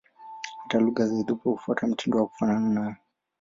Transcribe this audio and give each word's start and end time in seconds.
Hata 0.63 0.79
lugha 0.79 1.07
za 1.07 1.15
Ethiopia 1.19 1.51
hufuata 1.51 1.87
mtindo 1.87 2.17
wa 2.19 2.27
kufanana 2.27 2.69
nayo. 2.69 2.95